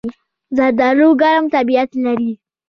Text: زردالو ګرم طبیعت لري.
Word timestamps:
زردالو 0.57 1.07
ګرم 1.21 1.45
طبیعت 1.55 1.91
لري. 2.03 2.31